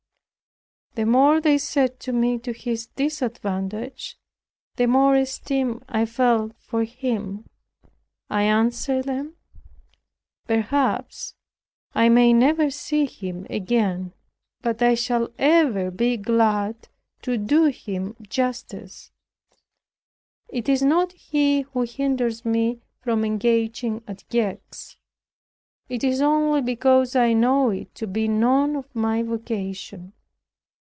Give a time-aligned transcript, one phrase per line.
[0.95, 4.17] The more they said to me to his disadvantage,
[4.75, 7.45] the more esteem I felt for him.
[8.29, 9.37] I answered them,
[10.47, 11.35] "Perhaps
[11.95, 14.11] I may never see him again,
[14.61, 16.89] but I shall ever be glad
[17.21, 19.11] to do him justice.
[20.49, 24.97] It is not he who hinders me from engaging at Gex.
[25.87, 30.11] It is only because I know it to be none of my vocation."